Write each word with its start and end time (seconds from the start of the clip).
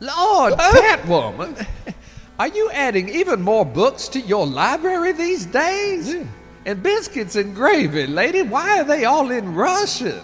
Lord, 0.00 0.54
Catwoman, 0.54 1.66
are 2.38 2.48
you 2.48 2.70
adding 2.70 3.08
even 3.08 3.40
more 3.42 3.64
books 3.64 4.08
to 4.08 4.20
your 4.20 4.46
library 4.46 5.12
these 5.12 5.44
days? 5.46 6.16
And 6.64 6.82
biscuits 6.82 7.34
and 7.36 7.54
gravy, 7.54 8.06
lady, 8.06 8.42
why 8.42 8.80
are 8.80 8.84
they 8.84 9.04
all 9.04 9.30
in 9.30 9.54
Russian? 9.54 10.20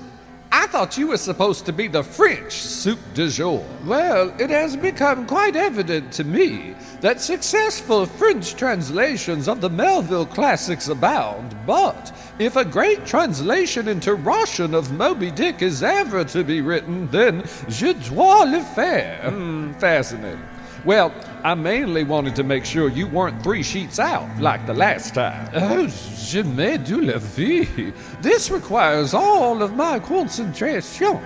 I 0.56 0.68
thought 0.68 0.96
you 0.96 1.08
were 1.08 1.16
supposed 1.16 1.66
to 1.66 1.72
be 1.72 1.88
the 1.88 2.04
French 2.04 2.52
soup 2.52 3.00
du 3.12 3.28
jour. 3.28 3.66
Well, 3.84 4.32
it 4.38 4.50
has 4.50 4.76
become 4.76 5.26
quite 5.26 5.56
evident 5.56 6.12
to 6.12 6.22
me 6.22 6.76
that 7.00 7.20
successful 7.20 8.06
French 8.06 8.54
translations 8.54 9.48
of 9.48 9.60
the 9.60 9.68
Melville 9.68 10.26
classics 10.26 10.86
abound, 10.86 11.56
but 11.66 12.16
if 12.38 12.54
a 12.54 12.64
great 12.64 13.04
translation 13.04 13.88
into 13.88 14.14
Russian 14.14 14.76
of 14.76 14.92
Moby 14.92 15.32
Dick 15.32 15.60
is 15.60 15.82
ever 15.82 16.22
to 16.26 16.44
be 16.44 16.60
written, 16.60 17.08
then 17.08 17.42
je 17.68 17.92
dois 17.92 18.44
le 18.44 18.62
faire. 18.62 19.32
Hmm, 19.32 19.72
fascinating. 19.72 20.40
Well, 20.84 21.12
I 21.44 21.52
mainly 21.52 22.04
wanted 22.04 22.34
to 22.36 22.42
make 22.42 22.64
sure 22.64 22.88
you 22.88 23.06
weren't 23.06 23.42
three 23.42 23.62
sheets 23.62 23.98
out 23.98 24.40
like 24.40 24.64
the 24.64 24.72
last 24.72 25.12
time. 25.12 25.50
Oh, 25.52 25.86
jamais 26.16 26.78
de 26.78 26.96
la 26.96 27.18
vie. 27.18 27.92
This 28.22 28.50
requires 28.50 29.12
all 29.12 29.62
of 29.62 29.74
my 29.74 29.98
concentration. 29.98 31.20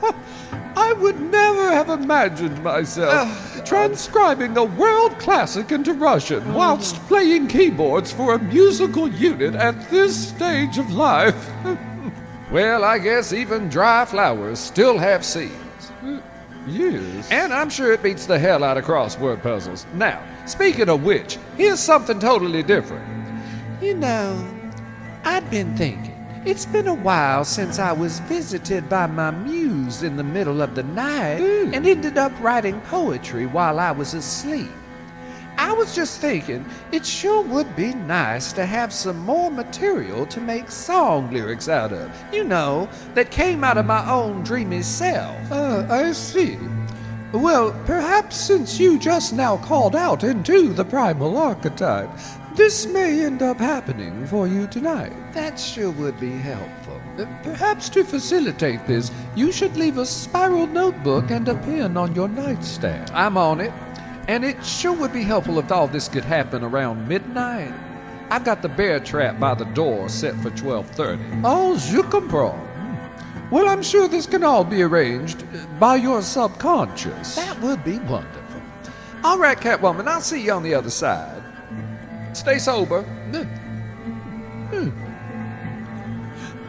I 0.74 0.94
would 0.94 1.20
never 1.20 1.70
have 1.70 1.90
imagined 1.90 2.62
myself 2.62 3.28
ah. 3.28 3.62
transcribing 3.66 4.56
a 4.56 4.64
world 4.64 5.18
classic 5.18 5.70
into 5.70 5.92
Russian 5.92 6.54
whilst 6.54 6.96
playing 7.06 7.48
keyboards 7.48 8.10
for 8.10 8.32
a 8.32 8.38
musical 8.38 9.06
unit 9.06 9.54
at 9.54 9.90
this 9.90 10.30
stage 10.30 10.78
of 10.78 10.90
life. 10.94 11.50
well, 12.50 12.84
I 12.84 12.98
guess 12.98 13.34
even 13.34 13.68
dry 13.68 14.06
flowers 14.06 14.58
still 14.58 14.96
have 14.96 15.26
seeds. 15.26 15.52
Yes. 16.66 17.30
And 17.30 17.52
I'm 17.52 17.70
sure 17.70 17.92
it 17.92 18.02
beats 18.02 18.26
the 18.26 18.38
hell 18.38 18.62
out 18.62 18.76
of 18.76 18.84
crossword 18.84 19.42
puzzles. 19.42 19.86
Now, 19.94 20.22
speaking 20.46 20.88
of 20.88 21.04
which, 21.04 21.38
here's 21.56 21.80
something 21.80 22.20
totally 22.20 22.62
different. 22.62 23.04
You 23.80 23.94
know, 23.94 24.48
I'd 25.24 25.48
been 25.50 25.76
thinking. 25.76 26.12
It's 26.44 26.66
been 26.66 26.88
a 26.88 26.94
while 26.94 27.44
since 27.44 27.78
I 27.78 27.92
was 27.92 28.18
visited 28.20 28.88
by 28.88 29.06
my 29.06 29.30
muse 29.30 30.02
in 30.02 30.16
the 30.16 30.24
middle 30.24 30.60
of 30.60 30.74
the 30.74 30.82
night 30.82 31.38
hmm. 31.38 31.72
and 31.72 31.86
ended 31.86 32.18
up 32.18 32.32
writing 32.40 32.80
poetry 32.82 33.46
while 33.46 33.78
I 33.78 33.92
was 33.92 34.14
asleep. 34.14 34.70
I 35.62 35.72
was 35.72 35.94
just 35.94 36.20
thinking 36.20 36.64
it 36.90 37.06
sure 37.06 37.40
would 37.40 37.76
be 37.76 37.94
nice 37.94 38.52
to 38.54 38.66
have 38.66 38.92
some 38.92 39.18
more 39.20 39.48
material 39.48 40.26
to 40.26 40.40
make 40.40 40.68
song 40.72 41.30
lyrics 41.30 41.68
out 41.68 41.92
of. 41.92 42.10
You 42.32 42.42
know, 42.42 42.88
that 43.14 43.30
came 43.30 43.62
out 43.62 43.78
of 43.78 43.86
my 43.86 44.04
own 44.10 44.42
dreamy 44.42 44.82
self. 44.82 45.52
Uh, 45.52 45.86
I 45.88 46.10
see. 46.12 46.58
Well, 47.32 47.70
perhaps 47.86 48.36
since 48.36 48.80
you 48.80 48.98
just 48.98 49.32
now 49.34 49.56
called 49.56 49.94
out 49.94 50.24
into 50.24 50.72
the 50.72 50.84
primal 50.84 51.38
archetype, 51.38 52.10
this 52.56 52.84
may 52.86 53.24
end 53.24 53.40
up 53.40 53.58
happening 53.58 54.26
for 54.26 54.48
you 54.48 54.66
tonight. 54.66 55.12
That 55.32 55.60
sure 55.60 55.92
would 55.92 56.18
be 56.18 56.32
helpful. 56.32 57.00
Uh, 57.16 57.26
Perhaps 57.44 57.88
to 57.90 58.02
facilitate 58.02 58.84
this, 58.88 59.12
you 59.36 59.52
should 59.52 59.76
leave 59.76 59.98
a 59.98 60.06
spiral 60.06 60.66
notebook 60.66 61.30
and 61.30 61.46
a 61.48 61.54
pen 61.54 61.96
on 61.96 62.16
your 62.16 62.28
nightstand. 62.28 63.12
I'm 63.12 63.36
on 63.36 63.60
it. 63.60 63.72
And 64.28 64.44
it 64.44 64.64
sure 64.64 64.92
would 64.92 65.12
be 65.12 65.22
helpful 65.22 65.58
if 65.58 65.70
all 65.72 65.88
this 65.88 66.08
could 66.08 66.24
happen 66.24 66.62
around 66.62 67.08
midnight. 67.08 67.74
I've 68.30 68.44
got 68.44 68.62
the 68.62 68.68
bear 68.68 69.00
trap 69.00 69.38
by 69.38 69.54
the 69.54 69.64
door 69.66 70.08
set 70.08 70.34
for 70.36 70.50
12:30. 70.50 71.42
Oh, 71.44 71.76
je 71.76 72.02
comprends. 72.02 72.68
Well, 73.50 73.68
I'm 73.68 73.82
sure 73.82 74.08
this 74.08 74.26
can 74.26 74.42
all 74.44 74.64
be 74.64 74.82
arranged 74.82 75.44
by 75.78 75.96
your 75.96 76.22
subconscious. 76.22 77.34
That 77.36 77.60
would 77.60 77.84
be 77.84 77.98
wonderful. 77.98 78.62
All 79.22 79.38
right, 79.38 79.58
Catwoman, 79.58 80.08
I'll 80.08 80.22
see 80.22 80.40
you 80.40 80.52
on 80.52 80.62
the 80.62 80.74
other 80.74 80.88
side. 80.88 81.42
Stay 82.32 82.58
sober. 82.58 83.02
Hmm. 83.02 84.88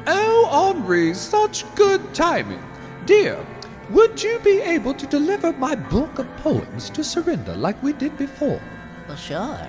Oh, 0.05 0.49
Henri, 0.51 1.13
such 1.13 1.63
good 1.75 2.13
timing. 2.13 2.61
Dear, 3.05 3.37
would 3.89 4.21
you 4.21 4.39
be 4.39 4.61
able 4.61 4.93
to 4.93 5.07
deliver 5.07 5.53
my 5.53 5.75
book 5.75 6.19
of 6.19 6.37
poems 6.37 6.89
to 6.91 7.01
Surrenda 7.01 7.55
like 7.55 7.81
we 7.83 7.93
did 7.93 8.17
before? 8.17 8.61
Well, 9.07 9.17
sure. 9.17 9.67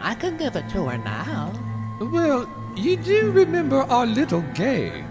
I 0.00 0.14
can 0.14 0.36
give 0.36 0.56
it 0.56 0.68
to 0.70 0.86
her 0.86 0.98
now. 0.98 1.52
Well, 2.00 2.48
you 2.76 2.96
do 2.96 3.30
remember 3.32 3.78
our 3.82 4.06
little 4.06 4.42
game. 4.54 5.06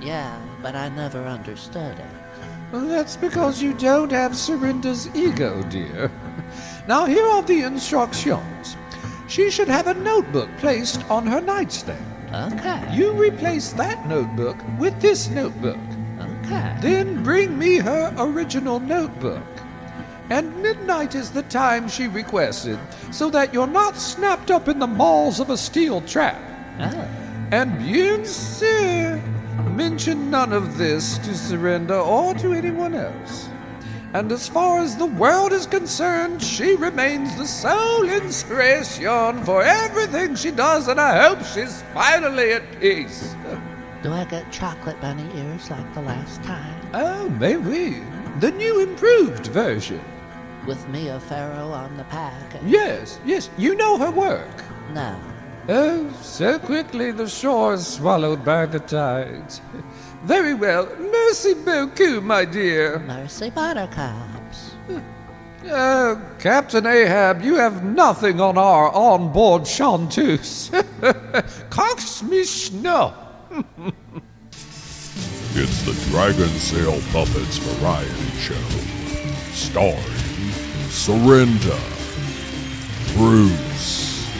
Yeah, 0.00 0.40
but 0.62 0.76
I 0.76 0.88
never 0.90 1.24
understood 1.26 1.98
it. 1.98 2.06
Well, 2.72 2.86
that's 2.86 3.16
because 3.16 3.60
you 3.60 3.74
don't 3.74 4.12
have 4.12 4.32
Surrenda's 4.32 5.08
ego, 5.14 5.62
dear. 5.64 6.10
Now, 6.86 7.06
here 7.06 7.26
are 7.26 7.42
the 7.42 7.62
instructions. 7.62 8.76
She 9.26 9.50
should 9.50 9.68
have 9.68 9.88
a 9.88 9.94
notebook 9.94 10.48
placed 10.58 11.08
on 11.10 11.26
her 11.26 11.40
nightstand. 11.40 12.04
Okay. 12.32 12.94
You 12.94 13.12
replace 13.12 13.72
that 13.72 14.06
notebook 14.08 14.56
with 14.78 15.00
this 15.00 15.28
notebook. 15.28 15.78
Then 16.80 17.22
bring 17.22 17.58
me 17.58 17.76
her 17.78 18.14
original 18.18 18.80
notebook. 18.80 19.42
And 20.30 20.62
midnight 20.62 21.14
is 21.14 21.30
the 21.30 21.42
time 21.44 21.88
she 21.88 22.06
requested, 22.06 22.78
so 23.10 23.30
that 23.30 23.52
you're 23.52 23.66
not 23.66 23.96
snapped 23.96 24.50
up 24.50 24.68
in 24.68 24.78
the 24.78 24.86
maws 24.86 25.40
of 25.40 25.50
a 25.50 25.56
steel 25.56 26.00
trap. 26.02 26.40
Oh. 26.78 27.08
And 27.50 27.78
bien 27.78 28.24
sûr, 28.24 29.20
mention 29.74 30.30
none 30.30 30.52
of 30.52 30.78
this 30.78 31.18
to 31.18 31.34
Surrenda 31.34 32.00
or 32.00 32.34
to 32.34 32.52
anyone 32.52 32.94
else. 32.94 33.48
And 34.12 34.30
as 34.32 34.48
far 34.48 34.80
as 34.80 34.96
the 34.96 35.06
world 35.06 35.52
is 35.52 35.66
concerned, 35.66 36.42
she 36.42 36.74
remains 36.74 37.36
the 37.36 37.46
sole 37.46 38.08
inspiration 38.08 39.44
for 39.44 39.62
everything 39.62 40.34
she 40.34 40.50
does, 40.50 40.88
and 40.88 41.00
I 41.00 41.22
hope 41.22 41.44
she's 41.44 41.82
finally 41.94 42.52
at 42.52 42.80
peace. 42.80 43.34
Do 44.02 44.12
I 44.12 44.24
get 44.24 44.50
chocolate 44.50 45.00
bunny 45.00 45.28
ears 45.36 45.70
like 45.70 45.92
the 45.94 46.00
last 46.02 46.42
time? 46.42 46.80
Oh, 46.94 47.28
maybe. 47.28 48.02
The 48.40 48.50
new 48.52 48.80
improved 48.82 49.48
version. 49.48 50.00
With 50.66 50.86
Mia 50.88 51.20
Farrow 51.20 51.70
on 51.72 51.96
the 51.96 52.04
pack? 52.04 52.54
and- 52.54 52.70
Yes, 52.70 53.18
yes, 53.26 53.50
you 53.58 53.74
know 53.74 53.98
her 53.98 54.10
work. 54.10 54.64
No. 54.94 55.14
Oh, 55.68 56.10
so 56.22 56.58
quickly 56.58 57.10
the 57.12 57.28
shore 57.28 57.74
is 57.74 57.86
swallowed 57.86 58.44
by 58.44 58.66
the 58.66 58.80
tides. 58.80 59.60
Very 60.24 60.54
well. 60.54 60.88
Merci 60.98 61.54
beaucoup, 61.54 62.22
my 62.22 62.44
dear. 62.46 62.98
Mercy 63.00 63.50
Buttercups. 63.50 64.72
Oh, 65.70 66.20
Captain 66.38 66.86
Ahab, 66.86 67.42
you 67.42 67.56
have 67.56 67.84
nothing 67.84 68.40
on 68.40 68.56
our 68.56 68.90
onboard 68.92 69.66
chanteuse. 69.66 70.70
Cox 71.70 72.22
me. 72.22 72.44
It's 75.52 75.82
the 75.82 75.92
Dragonsail 76.12 77.00
Puppets 77.12 77.58
Variety 77.58 78.30
Show. 78.38 78.54
Starring 79.52 79.96
Surrenda, 80.88 81.76
Bruce, 83.14 84.30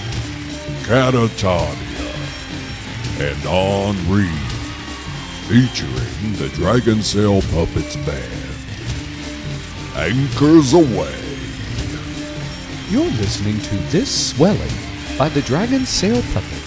Catatonia, 0.84 1.74
and 3.20 3.42
Henri. 3.44 4.30
Featuring 5.48 6.36
the 6.36 6.48
Dragonsail 6.54 7.42
Puppets 7.52 7.96
Band. 8.06 8.46
Anchors 9.96 10.74
Away. 10.74 11.14
You're 12.88 13.10
listening 13.18 13.58
to 13.62 13.76
This 13.90 14.30
Swelling 14.30 15.18
by 15.18 15.28
the 15.28 15.40
Dragonsail 15.40 16.22
Puppets. 16.32 16.59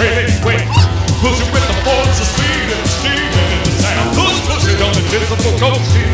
Its 0.00 0.38
trailing 0.40 0.44
weight. 0.46 0.74
Pushing 1.20 1.50
with 1.52 1.66
the 1.66 1.74
force 1.82 2.20
of 2.20 2.26
speed 2.26 2.70
and 2.70 2.86
steam 2.86 3.18
and 3.18 3.66
the 3.66 3.72
sound. 3.72 4.16
Push, 4.16 4.38
push 4.46 4.72
it 4.72 4.80
on 4.82 4.92
the 4.94 5.00
invisible 5.00 5.58
coasting 5.58 6.07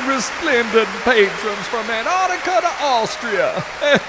my 0.00 0.14
resplendent 0.14 0.88
patrons 1.04 1.66
from 1.68 1.88
Antarctica 1.90 2.60
to 2.60 2.84
Austria. 2.84 3.52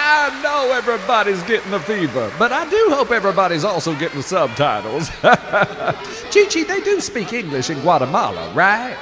I 0.00 0.40
know 0.42 0.72
everybody's 0.72 1.42
getting 1.42 1.70
the 1.70 1.80
fever, 1.80 2.32
but 2.38 2.52
I 2.52 2.68
do 2.68 2.86
hope 2.90 3.10
everybody's 3.10 3.64
also 3.64 3.94
getting 3.94 4.18
the 4.18 4.22
subtitles. 4.22 5.10
Chichi, 6.30 6.64
they 6.64 6.80
do 6.80 7.00
speak 7.00 7.32
English 7.32 7.70
in 7.70 7.80
Guatemala, 7.80 8.52
right? 8.54 8.96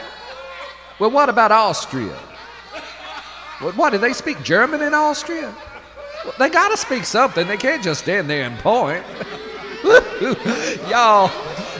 Well, 0.99 1.11
what 1.11 1.29
about 1.29 1.53
Austria? 1.53 2.17
What, 3.61 3.77
what 3.77 3.91
do 3.91 3.99
they 3.99 4.13
speak 4.13 4.43
German 4.43 4.83
in 4.83 4.95
Austria? 4.95 5.55
Well, 6.25 6.35
they 6.39 6.49
gotta 6.49 6.77
speak 6.77 7.05
something. 7.05 7.47
They 7.47 7.57
can't 7.57 7.83
just 7.83 8.03
stand 8.03 8.29
there 8.29 8.45
and 8.45 8.59
point. 8.59 9.05
Y'all, 10.91 11.29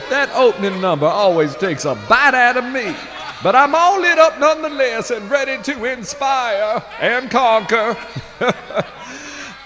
that 0.09 0.29
opening 0.33 0.79
number 0.79 1.07
always 1.07 1.55
takes 1.55 1.85
a 1.85 1.95
bite 2.07 2.33
out 2.33 2.57
of 2.57 2.65
me. 2.65 2.95
But 3.43 3.55
I'm 3.55 3.75
all 3.75 4.01
lit 4.01 4.17
up 4.17 4.39
nonetheless 4.39 5.11
and 5.11 5.29
ready 5.29 5.61
to 5.63 5.85
inspire 5.85 6.83
and 6.99 7.29
conquer. 7.29 7.95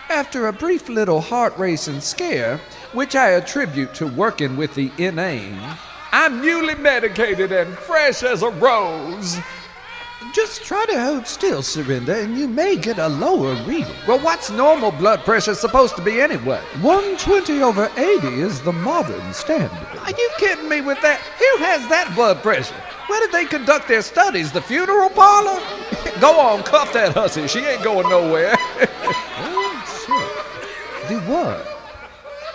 After 0.10 0.48
a 0.48 0.54
brief 0.54 0.90
little 0.90 1.22
heart 1.22 1.58
racing 1.58 2.02
scare, 2.02 2.58
which 2.92 3.16
I 3.16 3.30
attribute 3.30 3.94
to 3.96 4.08
working 4.08 4.58
with 4.58 4.76
the 4.76 4.92
inane, 4.98 5.58
I'm 6.12 6.42
newly 6.42 6.76
medicated 6.76 7.54
and 7.54 7.74
fresh 7.78 8.24
as 8.24 8.44
a 8.44 8.50
rose. 8.50 9.38
Just 10.34 10.64
try 10.64 10.86
to 10.88 11.02
hold 11.02 11.26
still, 11.28 11.62
Surrenda, 11.62 12.24
and 12.24 12.38
you 12.38 12.50
may 12.50 12.76
get 12.76 13.00
a 13.00 13.08
lower 13.08 13.56
reading. 13.64 13.96
Well, 14.06 14.20
what's 14.20 14.50
normal 14.52 14.92
blood 14.92 15.22
pressure 15.22 15.56
supposed 15.56 15.96
to 15.96 16.02
be 16.02 16.22
anyway? 16.22 16.62
120 16.82 17.62
over 17.62 17.90
80 17.98 18.28
is 18.42 18.62
the 18.62 18.74
modern 18.74 19.34
standard. 19.34 19.98
Are 20.00 20.12
you 20.12 20.30
kidding 20.38 20.68
me 20.68 20.82
with 20.82 21.02
that? 21.02 21.20
Who 21.40 21.64
has 21.64 21.88
that 21.90 22.14
blood 22.16 22.42
pressure? 22.44 22.76
Where 23.12 23.20
did 23.20 23.34
they 23.34 23.44
conduct 23.44 23.90
their 23.90 24.02
studies? 24.02 24.54
The 24.54 24.62
funeral 24.62 25.10
parlor? 25.10 25.62
Go 26.22 26.40
on, 26.40 26.64
cuff 26.64 26.94
that 26.94 27.12
hussy. 27.12 27.46
She 27.46 27.60
ain't 27.60 27.84
going 27.84 28.10
nowhere. 28.10 28.54
oh, 28.58 29.84
shit. 31.04 31.10
Do 31.10 31.20
what? 31.30 31.68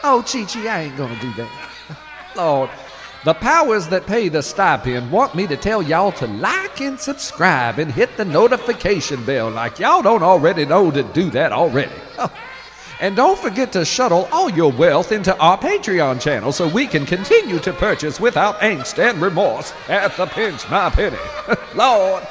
Oh, 0.03 0.25
Chi 0.27 0.45
Chi, 0.45 0.67
I 0.67 0.85
ain't 0.85 0.97
gonna 0.97 1.21
do 1.21 1.31
that. 1.35 1.51
Lord, 2.37 2.71
the 3.27 3.35
powers 3.35 3.87
that 3.89 4.07
pay 4.07 4.31
the 4.31 4.43
stipend 4.43 5.13
want 5.13 5.35
me 5.35 5.47
to 5.47 5.59
tell 5.59 5.83
y'all 5.83 6.13
to 6.13 6.27
like 6.27 6.81
and 6.81 6.99
subscribe 6.99 7.79
and 7.79 7.93
hit 7.93 8.17
the 8.17 8.25
notification 8.25 9.23
bell 9.27 9.51
like 9.51 9.79
y'all 9.79 10.01
don't 10.01 10.23
already 10.23 10.65
know 10.65 10.91
to 10.91 11.03
do 11.03 11.29
that 11.33 11.53
already. 11.53 11.93
Oh. 12.17 12.33
And 13.01 13.15
don't 13.15 13.39
forget 13.39 13.73
to 13.73 13.85
shuttle 13.85 14.27
all 14.33 14.49
your 14.49 14.73
wealth 14.73 15.13
into 15.13 15.37
our 15.39 15.59
Patreon 15.59 16.21
channel 16.21 16.51
so 16.51 16.67
we 16.67 16.87
can 16.87 17.05
continue 17.05 17.59
to 17.59 17.73
purchase 17.73 18.19
without 18.19 18.59
angst 18.61 18.99
and 18.99 19.21
remorse 19.21 19.75
at 19.89 20.17
the 20.17 20.27
pinch 20.27 20.69
my 20.71 20.89
penny. 20.89 21.19
Lord, 21.75 22.23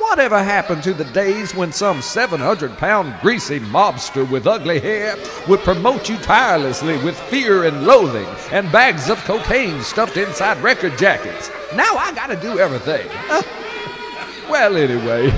whatever 0.00 0.42
happened 0.42 0.82
to 0.82 0.92
the 0.92 1.04
days 1.04 1.54
when 1.54 1.70
some 1.70 2.02
700 2.02 2.76
pound 2.78 3.14
greasy 3.20 3.60
mobster 3.60 4.28
with 4.28 4.48
ugly 4.48 4.80
hair 4.80 5.14
would 5.46 5.60
promote 5.60 6.08
you 6.08 6.16
tirelessly 6.16 6.96
with 7.04 7.16
fear 7.16 7.64
and 7.64 7.86
loathing 7.86 8.26
and 8.50 8.72
bags 8.72 9.08
of 9.10 9.18
cocaine 9.18 9.80
stuffed 9.82 10.16
inside 10.16 10.60
record 10.64 10.98
jackets? 10.98 11.48
Now 11.76 11.94
I 11.96 12.12
gotta 12.12 12.36
do 12.36 12.58
everything. 12.58 13.06
well, 14.50 14.76
anyway. 14.76 15.32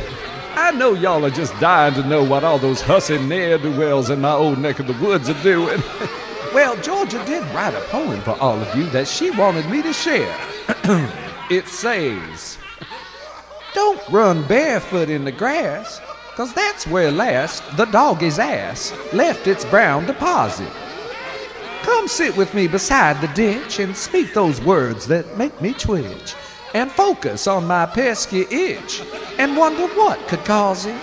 I 0.54 0.73
know 0.73 0.95
y'all 0.95 1.25
are 1.25 1.30
just 1.30 1.59
dying 1.61 1.95
to 1.95 2.07
know 2.07 2.25
what 2.25 2.45
all 2.45 2.59
those 2.59 2.80
hussy 2.80 3.19
ne'er-do-wells 3.19 4.11
in 4.11 4.21
my 4.21 4.33
old 4.33 4.59
neck 4.59 4.78
of 4.78 4.87
the 4.87 4.92
woods 5.04 5.28
are 5.28 5.42
doing. 5.42 5.83
well, 6.54 6.76
Georgia 6.76 7.23
did 7.25 7.42
write 7.54 7.75
a 7.75 7.80
poem 7.88 8.21
for 8.23 8.38
all 8.40 8.59
of 8.59 8.76
you 8.76 8.85
that 8.90 9.09
she 9.09 9.30
wanted 9.30 9.69
me 9.71 9.83
to 9.83 9.92
share. 9.92 10.37
it 11.50 11.66
says, 11.69 12.59
Don't 13.75 14.00
run 14.11 14.47
barefoot 14.47 15.09
in 15.09 15.25
the 15.25 15.33
grass, 15.33 16.00
'cause 16.35 16.52
that's 16.54 16.87
where 16.87 17.11
last 17.11 17.62
the 17.76 17.87
doggy's 17.87 18.38
ass 18.38 18.92
left 19.12 19.47
its 19.47 19.64
brown 19.64 20.07
deposit. 20.07 20.71
Come 21.83 22.09
sit 22.09 22.37
with 22.37 22.54
me 22.54 22.66
beside 22.66 23.21
the 23.21 23.28
ditch 23.35 23.78
and 23.78 23.97
speak 23.97 24.35
those 24.35 24.61
words 24.61 25.07
that 25.07 25.38
make 25.38 25.61
me 25.61 25.73
twitch 25.73 26.35
and 26.75 26.91
focus 26.91 27.47
on 27.47 27.67
my 27.67 27.87
pesky 27.87 28.43
itch 28.50 29.03
and 29.39 29.57
wonder 29.57 29.87
what 29.89 30.19
could 30.29 30.45
cause 30.45 30.87
it. 30.87 31.00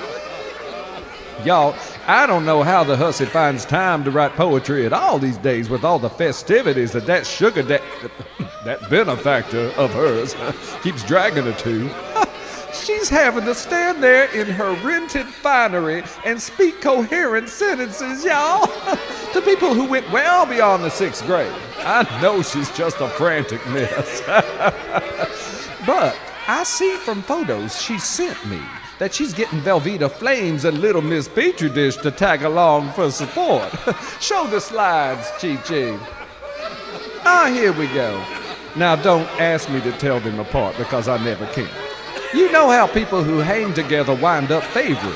Y'all, 1.45 1.75
I 2.07 2.25
don't 2.25 2.45
know 2.45 2.63
how 2.63 2.83
the 2.83 2.97
hussy 2.97 3.25
finds 3.25 3.63
time 3.63 4.03
to 4.03 4.11
write 4.11 4.33
poetry 4.33 4.85
at 4.85 4.93
all 4.93 5.19
these 5.19 5.37
days 5.37 5.69
with 5.69 5.83
all 5.83 5.99
the 5.99 6.09
festivities 6.09 6.91
that 6.93 7.05
that 7.05 7.27
sugar 7.27 7.61
da- 7.61 7.81
that 8.65 8.89
benefactor 8.89 9.71
of 9.77 9.93
hers 9.93 10.35
keeps 10.83 11.03
dragging 11.03 11.43
her 11.43 11.53
to. 11.53 11.89
She's 12.73 13.09
having 13.09 13.45
to 13.45 13.55
stand 13.55 14.03
there 14.03 14.33
in 14.35 14.47
her 14.47 14.73
rented 14.85 15.25
finery 15.25 16.03
and 16.25 16.41
speak 16.41 16.81
coherent 16.81 17.49
sentences, 17.49 18.23
y'all, 18.23 18.67
to 19.33 19.41
people 19.41 19.73
who 19.73 19.85
went 19.85 20.09
well 20.11 20.45
beyond 20.45 20.83
the 20.83 20.89
sixth 20.89 21.25
grade. 21.25 21.51
I 21.79 22.03
know 22.21 22.41
she's 22.41 22.69
just 22.71 22.99
a 22.99 23.07
frantic 23.09 23.65
mess. 23.69 24.21
But 25.87 26.15
I 26.47 26.63
see 26.63 26.95
from 26.97 27.23
photos 27.23 27.81
she 27.81 27.97
sent 27.97 28.45
me 28.45 28.61
that 28.99 29.13
she's 29.13 29.33
getting 29.33 29.61
Velveeta 29.61 30.11
Flames 30.11 30.65
and 30.65 30.79
Little 30.79 31.01
Miss 31.01 31.27
Petri 31.27 31.69
Dish 31.69 31.95
to 31.97 32.11
tag 32.11 32.43
along 32.43 32.91
for 32.91 33.09
support. 33.09 33.71
Show 34.19 34.47
the 34.47 34.59
slides, 34.59 35.31
Chi 35.39 35.55
Chi. 35.57 35.97
Ah, 37.23 37.49
here 37.53 37.73
we 37.73 37.87
go. 37.87 38.23
Now, 38.75 38.95
don't 38.95 39.27
ask 39.39 39.69
me 39.69 39.81
to 39.81 39.91
tell 39.93 40.19
them 40.19 40.39
apart 40.39 40.77
because 40.77 41.07
I 41.07 41.23
never 41.23 41.45
can. 41.47 41.69
You 42.33 42.51
know 42.51 42.69
how 42.69 42.87
people 42.87 43.23
who 43.23 43.39
hang 43.39 43.73
together 43.73 44.13
wind 44.13 44.51
up 44.51 44.63
favoring, 44.63 45.15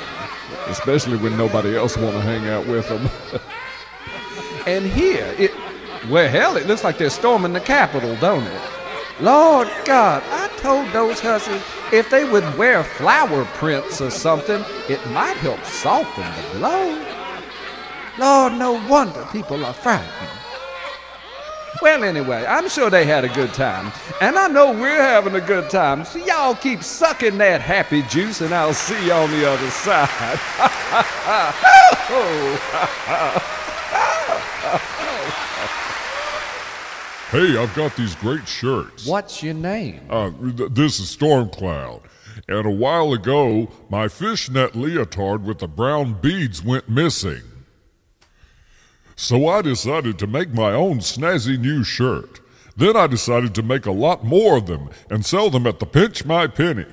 especially 0.67 1.17
when 1.17 1.37
nobody 1.37 1.75
else 1.75 1.97
want 1.97 2.13
to 2.13 2.21
hang 2.21 2.47
out 2.47 2.65
with 2.67 2.87
them. 2.87 3.09
and 4.67 4.85
here, 4.85 5.35
it, 5.37 5.51
well, 6.09 6.29
hell, 6.29 6.55
it 6.55 6.67
looks 6.67 6.83
like 6.83 6.97
they're 6.97 7.09
storming 7.09 7.53
the 7.53 7.59
Capitol, 7.59 8.15
don't 8.17 8.43
it? 8.43 8.61
Lord 9.19 9.69
God, 9.85 10.23
told 10.61 10.87
those 10.91 11.19
hussies 11.19 11.61
if 11.91 12.09
they 12.09 12.23
would 12.23 12.57
wear 12.57 12.83
flower 12.83 13.45
prints 13.45 13.99
or 13.99 14.09
something, 14.09 14.63
it 14.87 15.05
might 15.09 15.37
help 15.37 15.63
soften 15.65 16.23
the 16.23 16.59
blow. 16.59 17.05
Lord, 18.19 18.53
no 18.53 18.73
wonder 18.87 19.27
people 19.31 19.65
are 19.65 19.73
frightened. 19.73 20.29
Well, 21.81 22.03
anyway, 22.03 22.45
I'm 22.45 22.69
sure 22.69 22.89
they 22.91 23.05
had 23.05 23.25
a 23.25 23.29
good 23.29 23.53
time. 23.53 23.91
And 24.19 24.37
I 24.37 24.47
know 24.47 24.71
we're 24.71 25.01
having 25.01 25.35
a 25.35 25.41
good 25.41 25.69
time. 25.69 26.05
So 26.05 26.19
y'all 26.19 26.53
keep 26.53 26.83
sucking 26.83 27.39
that 27.39 27.61
happy 27.61 28.03
juice, 28.03 28.41
and 28.41 28.53
I'll 28.53 28.73
see 28.73 29.05
you 29.05 29.13
on 29.13 29.31
the 29.31 29.49
other 29.49 29.69
side. 29.69 30.39
Oh. 32.13 33.57
Hey, 37.31 37.55
I've 37.55 37.73
got 37.75 37.95
these 37.95 38.13
great 38.15 38.45
shirts. 38.45 39.05
What's 39.07 39.41
your 39.41 39.53
name? 39.53 40.01
Uh, 40.09 40.31
th- 40.31 40.71
this 40.73 40.99
is 40.99 41.15
Stormcloud. 41.15 42.01
And 42.49 42.65
a 42.65 42.71
while 42.71 43.13
ago, 43.13 43.71
my 43.89 44.09
fishnet 44.09 44.75
leotard 44.75 45.45
with 45.45 45.59
the 45.59 45.67
brown 45.69 46.19
beads 46.19 46.61
went 46.61 46.89
missing. 46.89 47.43
So 49.15 49.47
I 49.47 49.61
decided 49.61 50.19
to 50.19 50.27
make 50.27 50.49
my 50.49 50.73
own 50.73 50.99
snazzy 50.99 51.57
new 51.57 51.85
shirt. 51.85 52.41
Then 52.75 52.97
I 52.97 53.07
decided 53.07 53.55
to 53.55 53.63
make 53.63 53.85
a 53.85 53.91
lot 53.91 54.25
more 54.25 54.57
of 54.57 54.65
them 54.65 54.89
and 55.09 55.25
sell 55.25 55.49
them 55.49 55.65
at 55.65 55.79
the 55.79 55.85
pinch 55.85 56.25
my 56.25 56.47
penny. 56.47 56.85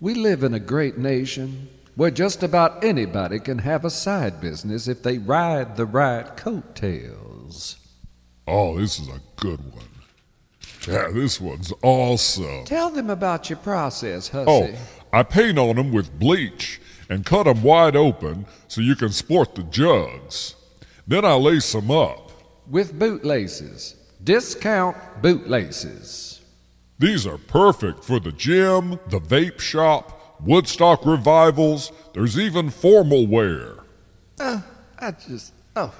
We 0.00 0.14
live 0.14 0.42
in 0.44 0.54
a 0.54 0.60
great 0.60 0.96
nation 0.96 1.68
where 1.94 2.10
just 2.10 2.42
about 2.42 2.82
anybody 2.82 3.38
can 3.38 3.58
have 3.58 3.84
a 3.84 3.90
side 3.90 4.40
business 4.40 4.88
if 4.88 5.02
they 5.02 5.18
ride 5.18 5.76
the 5.76 5.84
right 5.84 6.34
coattails. 6.38 7.87
Oh, 8.50 8.78
this 8.80 8.98
is 8.98 9.08
a 9.08 9.20
good 9.36 9.60
one. 9.74 9.84
Yeah, 10.86 11.08
this 11.12 11.38
one's 11.38 11.70
awesome. 11.82 12.64
Tell 12.64 12.88
them 12.88 13.10
about 13.10 13.50
your 13.50 13.58
process, 13.58 14.28
hussy. 14.28 14.50
Oh, 14.50 14.70
I 15.12 15.22
paint 15.22 15.58
on 15.58 15.76
them 15.76 15.92
with 15.92 16.18
bleach 16.18 16.80
and 17.10 17.26
cut 17.26 17.44
them 17.44 17.62
wide 17.62 17.94
open 17.94 18.46
so 18.66 18.80
you 18.80 18.96
can 18.96 19.10
sport 19.10 19.54
the 19.54 19.64
jugs. 19.64 20.54
Then 21.06 21.24
I 21.26 21.34
lace 21.34 21.72
them 21.72 21.90
up. 21.90 22.30
with 22.66 22.98
bootlaces. 22.98 23.94
Discount 24.24 24.96
bootlaces. 25.22 26.40
These 26.98 27.26
are 27.26 27.38
perfect 27.38 28.02
for 28.04 28.18
the 28.18 28.32
gym, 28.32 28.98
the 29.08 29.20
vape 29.20 29.60
shop, 29.60 30.36
Woodstock 30.40 31.04
revivals. 31.04 31.92
There's 32.14 32.38
even 32.38 32.70
formal 32.70 33.26
wear. 33.26 33.74
Uh, 34.40 34.60
I 34.98 35.10
just. 35.12 35.52
Oh. 35.76 35.92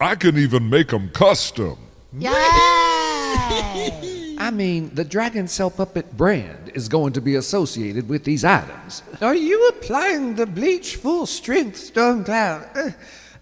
I 0.00 0.14
can 0.14 0.38
even 0.38 0.70
make 0.70 0.88
them 0.88 1.10
custom. 1.10 1.76
Yay! 2.18 2.30
I 4.38 4.50
mean, 4.52 4.94
the 4.94 5.04
Dragonsail 5.04 5.76
Puppet 5.76 6.16
brand 6.16 6.70
is 6.74 6.88
going 6.88 7.12
to 7.12 7.20
be 7.20 7.34
associated 7.34 8.08
with 8.08 8.24
these 8.24 8.44
items. 8.44 9.02
Are 9.20 9.34
you 9.34 9.68
applying 9.68 10.36
the 10.36 10.46
bleach 10.46 10.96
full 10.96 11.26
strength, 11.26 11.76
Stormcloud? 11.92 12.76
Uh, 12.76 12.90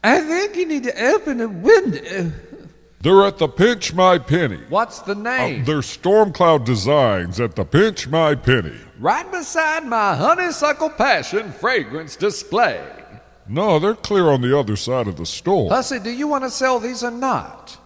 I 0.02 0.20
think 0.20 0.56
you 0.56 0.66
need 0.66 0.82
to 0.84 1.04
open 1.12 1.40
a 1.40 1.48
window. 1.48 2.32
They're 3.00 3.24
at 3.26 3.38
the 3.38 3.48
Pinch 3.48 3.94
My 3.94 4.18
Penny. 4.18 4.58
What's 4.68 4.98
the 5.00 5.12
Uh, 5.12 5.22
name? 5.22 5.64
they're 5.64 5.78
Stormcloud 5.82 6.64
designs 6.64 7.38
at 7.38 7.54
the 7.54 7.64
Pinch 7.64 8.08
My 8.08 8.34
Penny. 8.34 8.74
right 8.98 9.30
beside 9.30 9.86
my 9.86 10.16
honeysuckle 10.16 10.90
passion 10.90 11.52
fragrance 11.52 12.16
display. 12.16 12.80
No, 13.50 13.78
they're 13.78 13.94
clear 13.94 14.28
on 14.28 14.42
the 14.42 14.58
other 14.58 14.76
side 14.76 15.08
of 15.08 15.16
the 15.16 15.24
store. 15.24 15.70
Hussy, 15.70 15.98
do 15.98 16.10
you 16.10 16.28
want 16.28 16.44
to 16.44 16.50
sell 16.50 16.78
these 16.78 17.02
or 17.02 17.10
not? 17.10 17.78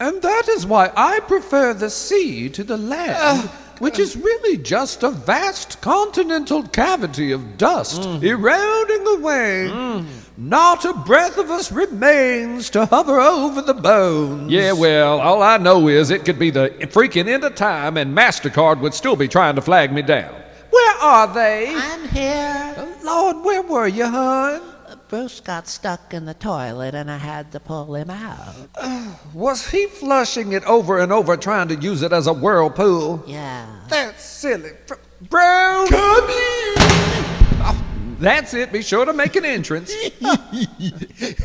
And 0.00 0.20
that 0.22 0.48
is 0.48 0.66
why 0.66 0.90
I 0.96 1.20
prefer 1.20 1.74
the 1.74 1.90
sea 1.90 2.48
to 2.48 2.64
the 2.64 2.76
land, 2.76 3.16
ah. 3.18 3.74
which 3.80 3.98
is 3.98 4.16
really 4.16 4.56
just 4.58 5.02
a 5.02 5.10
vast 5.10 5.80
continental 5.82 6.62
cavity 6.62 7.32
of 7.32 7.58
dust 7.58 8.00
mm. 8.00 8.22
eroding 8.22 9.06
away. 9.18 9.68
Mm. 9.70 10.23
Not 10.36 10.84
a 10.84 10.92
breath 10.92 11.38
of 11.38 11.48
us 11.48 11.70
remains 11.70 12.68
to 12.70 12.86
hover 12.86 13.20
over 13.20 13.62
the 13.62 13.74
bones. 13.74 14.50
Yeah, 14.50 14.72
well, 14.72 15.20
all 15.20 15.42
I 15.42 15.58
know 15.58 15.86
is 15.86 16.10
it 16.10 16.24
could 16.24 16.40
be 16.40 16.50
the 16.50 16.70
freaking 16.90 17.28
end 17.28 17.44
of 17.44 17.54
time 17.54 17.96
and 17.96 18.16
MasterCard 18.16 18.80
would 18.80 18.94
still 18.94 19.14
be 19.14 19.28
trying 19.28 19.54
to 19.54 19.62
flag 19.62 19.92
me 19.92 20.02
down. 20.02 20.34
Where 20.70 20.96
are 20.96 21.32
they? 21.32 21.72
I'm 21.76 22.08
here. 22.08 22.74
Oh, 22.76 22.96
Lord, 23.04 23.44
where 23.44 23.62
were 23.62 23.86
you, 23.86 24.06
hon? 24.06 24.60
Bruce 25.06 25.38
got 25.38 25.68
stuck 25.68 26.12
in 26.12 26.24
the 26.24 26.34
toilet 26.34 26.96
and 26.96 27.08
I 27.08 27.18
had 27.18 27.52
to 27.52 27.60
pull 27.60 27.94
him 27.94 28.10
out. 28.10 28.56
Was 29.34 29.70
he 29.70 29.86
flushing 29.86 30.52
it 30.52 30.64
over 30.64 30.98
and 30.98 31.12
over 31.12 31.36
trying 31.36 31.68
to 31.68 31.76
use 31.76 32.02
it 32.02 32.12
as 32.12 32.26
a 32.26 32.32
whirlpool? 32.32 33.22
Yeah. 33.24 33.66
That's 33.88 34.24
silly. 34.24 34.72
Br- 34.88 34.94
Bro! 35.30 35.86
Come 35.90 36.28
here! 36.28 37.24
That's 38.24 38.54
it. 38.54 38.72
Be 38.72 38.82
sure 38.82 39.04
to 39.04 39.12
make 39.12 39.36
an 39.36 39.44
entrance. 39.44 39.92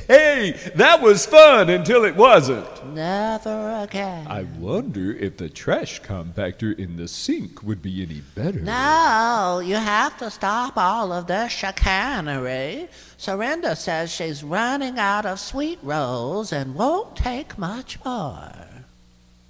Hey, 0.08 0.60
that 0.76 1.02
was 1.02 1.26
fun 1.28 1.70
until 1.70 2.04
it 2.04 2.16
wasn't. 2.16 2.94
Never 2.94 3.82
again. 3.84 4.26
I 4.28 4.44
wonder 4.58 5.12
if 5.12 5.38
the 5.38 5.50
trash 5.50 6.02
compactor 6.02 6.78
in 6.78 6.98
the 6.98 7.08
sink 7.08 7.62
would 7.62 7.82
be 7.84 8.02
any 8.02 8.22
better. 8.22 8.60
No, 8.60 9.62
you 9.64 9.76
have 9.76 10.18
to 10.18 10.32
stop 10.32 10.78
all 10.78 11.12
of 11.12 11.28
this 11.28 11.52
chicanery. 11.52 12.88
Surrenda 13.18 13.76
says 13.76 14.12
she's 14.12 14.44
running 14.44 14.98
out 14.98 15.26
of 15.28 15.40
sweet 15.40 15.78
rolls 15.84 16.52
and 16.52 16.74
won't 16.74 17.16
take 17.16 17.58
much 17.58 18.04
more. 18.04 18.52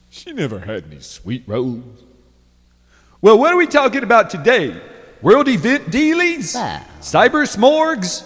She 0.09 0.33
never 0.33 0.59
had 0.59 0.86
any 0.91 1.00
sweet 1.00 1.43
rolls. 1.48 2.03
Well, 3.21 3.38
what 3.38 3.53
are 3.53 3.57
we 3.57 3.67
talking 3.67 4.03
about 4.03 4.29
today? 4.29 4.81
World 5.21 5.47
event 5.47 5.85
dealies? 5.91 6.55
Well. 6.55 6.85
Cyber 7.01 7.45
smorgs? 7.45 8.25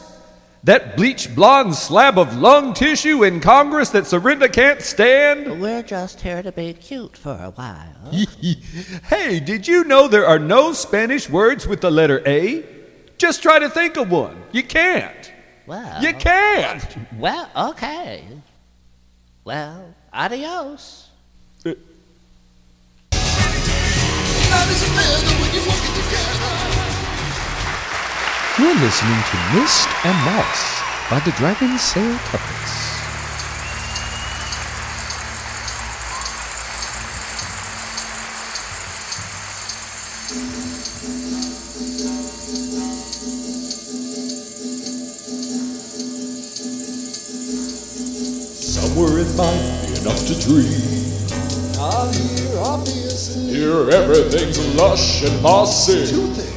That 0.63 0.95
bleached 0.95 1.35
blonde 1.35 1.75
slab 1.75 2.17
of 2.17 2.37
lung 2.37 2.73
tissue 2.73 3.23
in 3.25 3.41
Congress 3.41 3.89
that 3.89 4.05
Surrenda 4.05 4.47
can't 4.47 4.81
stand? 4.81 5.59
We're 5.59 5.83
just 5.83 6.21
here 6.21 6.41
to 6.41 6.53
be 6.53 6.71
cute 6.73 7.17
for 7.17 7.31
a 7.31 7.49
while. 7.49 8.11
hey, 9.09 9.41
did 9.41 9.67
you 9.67 9.83
know 9.83 10.07
there 10.07 10.25
are 10.25 10.39
no 10.39 10.71
Spanish 10.71 11.29
words 11.29 11.67
with 11.67 11.81
the 11.81 11.91
letter 11.91 12.21
A? 12.25 12.63
Just 13.17 13.43
try 13.43 13.59
to 13.59 13.69
think 13.69 13.97
of 13.97 14.09
one. 14.09 14.41
You 14.53 14.63
can't. 14.63 15.31
Well, 15.65 16.01
You 16.01 16.13
can't. 16.13 16.85
well, 17.17 17.49
okay. 17.71 18.23
Well, 19.43 19.93
adios. 20.13 21.09
You're 28.59 28.75
listening 28.75 29.23
to 29.31 29.37
Mist 29.55 29.89
and 30.05 30.15
Moss 30.25 30.83
by 31.09 31.19
the 31.21 31.31
Dragonsail 31.31 32.17
Puppets. 32.25 32.73
Somewhere 48.61 49.17
it 49.17 49.35
might 49.35 49.81
be 49.81 49.99
enough 49.99 50.27
to 50.27 50.35
dream. 50.39 50.69
I 51.81 52.13
hear 52.13 52.59
obviously. 52.59 53.49
Here 53.51 53.89
everything's 53.89 54.75
lush 54.75 55.23
and 55.23 55.41
mossy. 55.41 56.53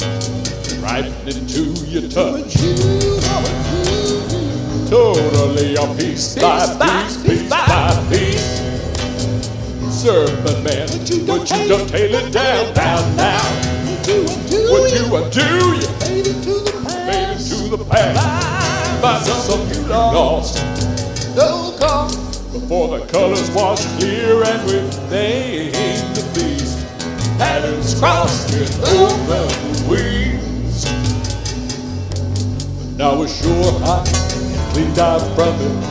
Ripening 0.83 1.47
to 1.49 1.65
your 1.65 1.65
touch. 2.16 2.54
Totally 4.88 5.75
a 5.75 5.85
piece 5.96 6.35
by 6.40 6.64
piece, 6.80 7.23
piece 7.23 7.50
by 7.50 8.06
piece. 8.08 8.56
Serpent 9.92 10.64
man, 10.64 10.88
would 10.90 11.11
you 11.11 11.26
dovetail 11.26 12.14
it 12.14 12.32
down, 12.32 12.73
down, 12.73 13.16
down? 13.18 13.44
Would 14.08 14.92
you 14.92 15.04
undo 15.14 15.76
you? 15.76 15.88
Fade 16.00 16.26
into 16.28 16.54
the 17.76 17.85
past. 17.85 19.02
Find 19.02 19.26
some 19.26 19.68
you 19.68 19.87
lost. 19.92 20.56
No 21.37 21.76
come 21.78 22.08
before 22.50 22.99
the 22.99 23.04
colors 23.12 23.50
wash 23.50 23.85
clear 23.99 24.42
and 24.42 24.64
we 24.64 24.80
name 25.11 26.14
the 26.14 26.25
beast. 26.35 26.78
Patterns 27.37 27.99
crossed 27.99 28.54
with 28.54 28.73
open 28.88 29.90
wings. 29.90 30.37
But 30.37 30.46
now 32.97 33.19
we're 33.19 33.29
sure 33.29 33.73
hot 33.81 34.07
clean 34.73 34.93
dive 34.95 35.23
from 35.35 35.55
it. 35.61 35.85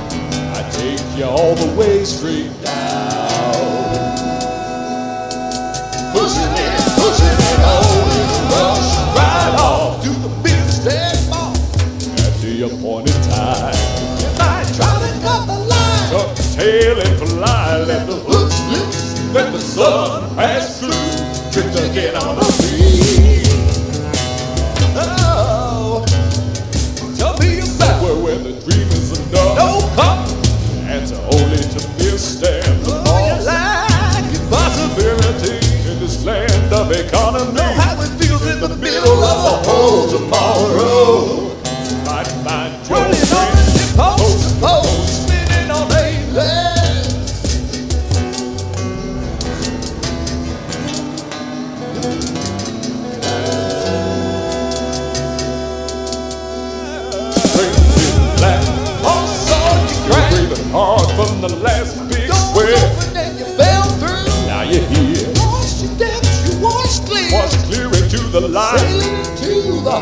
I 0.58 0.70
take 0.72 1.18
you 1.18 1.26
all 1.26 1.56
the 1.56 1.76
way 1.78 2.04
straight 2.04 2.50
down. 2.64 3.54
Pushing 6.14 6.54
it, 6.66 6.82
pushing 6.98 7.38
it 7.46 7.58
in 7.58 8.42
rush. 8.54 8.90
Right 9.18 9.56
off 9.62 10.04
to 10.04 10.10
the 10.10 10.30
big 10.42 10.62
stand 10.70 11.30
ball. 11.30 11.54
At 12.26 12.34
the 12.42 12.70
appointed 12.70 13.22
time. 13.30 13.76
You 14.22 14.30
might 14.42 14.70
try 14.74 14.94
to 15.06 15.12
cut 15.22 15.46
the 15.46 15.60
line. 15.72 16.10
Tuck 16.10 16.36
the 16.36 16.46
tail 16.58 17.00
and 17.00 17.30
fly. 17.30 17.84
Let 17.86 18.08
the 18.08 18.16
hooks 18.16 18.60
loose. 18.72 19.34
Let 19.34 19.52
the 19.54 19.60
sun 19.60 20.36
pass 20.36 20.80
through. 20.80 21.52
Trick 21.52 21.72
to 21.74 21.94
get 21.94 22.16
on 22.16 22.38
the 22.38 22.46
feet. 22.46 22.75
In 38.56 38.62
the 38.62 38.78
middle 38.78 39.24
of 39.24 39.44
the 39.44 39.70
whole 39.70 40.08
tomorrow. 40.10 41.45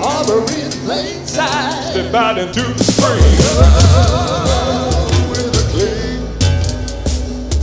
Harbor 0.03 0.43
in 0.51 0.71
plain 0.83 1.25
sight. 1.25 1.95
Step 1.95 2.13
out 2.13 2.37
into 2.37 2.61
the 2.61 2.83
spring. 2.83 3.23
With 5.31 5.55
a 5.55 5.63
clean. 5.71 6.19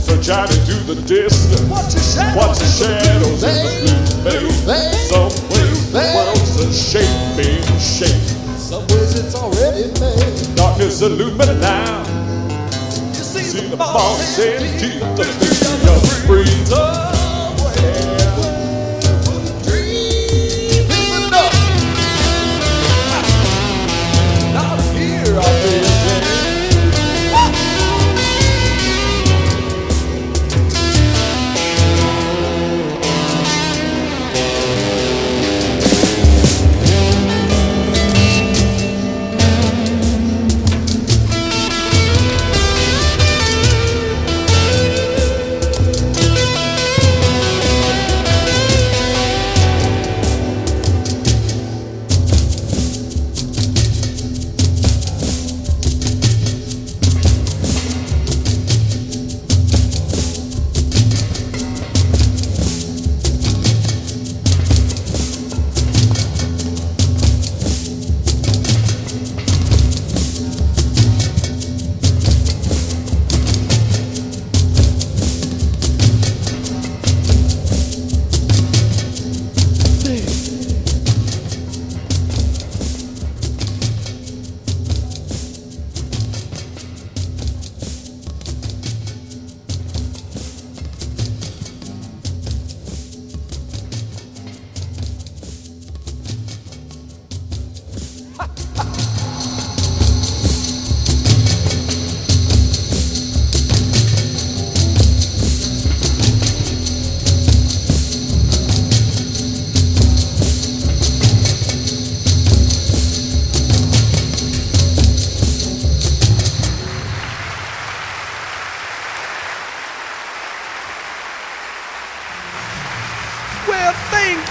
So 0.01 0.15
reach 0.17 0.29
out 0.29 0.49
into 0.49 0.75
the 0.89 0.97
distance. 1.05 1.69
Watch 1.69 1.93
your 1.93 2.01
shadows, 2.01 2.37
Watch 2.37 2.57
the 2.57 2.65
shadows 2.65 3.43
in 3.45 3.85
the 3.85 4.17
blue 4.25 4.49
veil, 4.65 4.91
Someplace 5.13 5.91
the 5.93 6.01
world's 6.15 6.57
a 6.57 6.67
shape 6.73 7.37
being 7.37 7.63
shaped. 7.77 8.33
Some 8.57 8.87
ways 8.89 9.13
it's 9.19 9.35
already 9.35 9.87
made. 9.99 10.55
Darkness 10.55 11.01
illuminate 11.01 11.59
now. 11.61 12.01
You 13.09 13.23
see, 13.23 13.43
See 13.43 13.67
the 13.67 13.77
boss 13.77 14.39
and 14.39 14.79
teeth 14.79 15.03
of 15.03 15.17
the 15.17 15.25
freedom. 16.25 17.20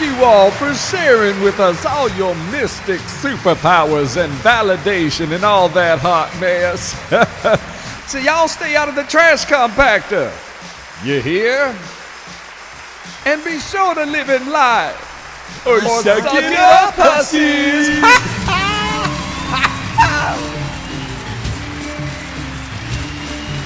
Thank 0.00 0.16
you 0.16 0.24
all 0.24 0.50
for 0.50 0.72
sharing 0.72 1.38
with 1.42 1.60
us 1.60 1.84
all 1.84 2.08
your 2.12 2.34
mystic 2.50 3.00
superpowers 3.00 4.16
and 4.16 4.32
validation 4.40 5.34
and 5.34 5.44
all 5.44 5.68
that 5.68 5.98
hot 5.98 6.32
mess. 6.40 6.96
so, 8.10 8.16
y'all 8.16 8.48
stay 8.48 8.76
out 8.76 8.88
of 8.88 8.94
the 8.94 9.02
trash 9.02 9.44
compactor. 9.44 10.32
You 11.04 11.20
hear? 11.20 11.76
And 13.26 13.44
be 13.44 13.58
sure 13.58 13.94
to 13.94 14.06
live 14.06 14.30
in 14.30 14.48
life. 14.50 14.96
Or, 15.66 15.82
suck, 15.82 16.32
it 16.32 16.58
up, 16.58 16.94
pussies. 16.94 18.00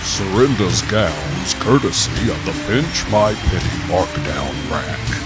Surrenda's 0.02 0.82
gowns, 0.90 1.54
courtesy 1.62 2.28
of 2.28 2.44
the 2.44 2.52
Pinch 2.66 3.08
My 3.08 3.34
Penny 3.34 3.78
Markdown 3.86 4.70
Rack. 4.72 5.23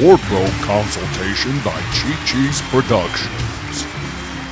Wardrobe 0.00 0.54
consultation 0.62 1.58
by 1.64 1.74
Chi 1.90 2.14
Chi's 2.24 2.62
Productions. 2.70 3.84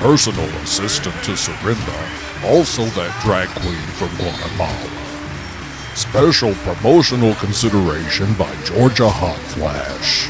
Personal 0.00 0.48
assistant 0.64 1.14
to 1.22 1.36
Surrenda, 1.36 2.44
also 2.44 2.84
that 2.98 3.14
drag 3.22 3.48
queen 3.62 3.86
from 3.94 4.08
Guatemala. 4.16 4.90
Special 5.94 6.52
promotional 6.66 7.36
consideration 7.36 8.34
by 8.34 8.52
Georgia 8.64 9.08
Hot 9.08 9.38
Flash. 9.54 10.28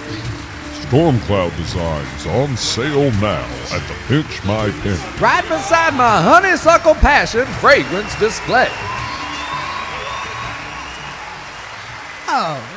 Stormcloud 0.84 1.56
Designs 1.56 2.26
on 2.26 2.54
sale 2.54 3.10
now 3.12 3.48
at 3.72 3.80
the 3.88 3.96
Pinch 4.08 4.44
My 4.44 4.70
Penny. 4.82 5.00
Right 5.18 5.48
beside 5.48 5.94
my 5.94 6.20
honeysuckle 6.20 6.94
passion 6.96 7.46
fragrance 7.64 8.14
display. 8.20 8.68
Oh, 12.28 12.60
I'm 12.60 12.60
Moody. 12.60 12.75